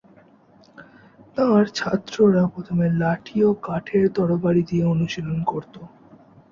[1.37, 5.75] তাঁর ছাত্ররা প্রথমে লাঠি ও কাঠের তরবারি দিয়ে অনুশীলন করত।